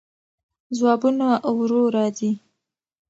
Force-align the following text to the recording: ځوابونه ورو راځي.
ځوابونه 0.77 1.27
ورو 1.57 1.81
راځي. 1.95 2.31